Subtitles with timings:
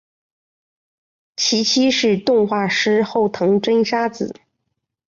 [1.35, 4.33] 其妻是动画师后藤真砂子。